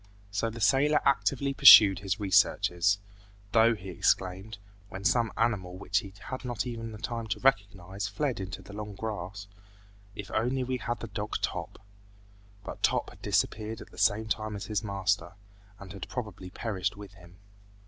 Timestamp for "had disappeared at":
13.11-13.91